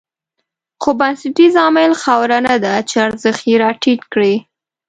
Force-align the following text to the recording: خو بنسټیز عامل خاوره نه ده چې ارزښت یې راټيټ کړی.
خو 0.81 0.89
بنسټیز 0.99 1.53
عامل 1.63 1.91
خاوره 2.03 2.37
نه 2.47 2.55
ده 2.63 2.73
چې 2.89 2.95
ارزښت 3.07 3.41
یې 3.49 3.55
راټيټ 3.63 4.01
کړی. 4.13 4.35